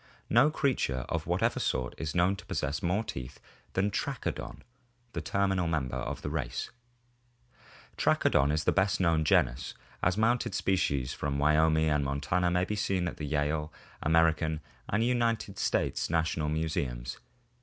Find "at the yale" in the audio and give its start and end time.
13.07-13.71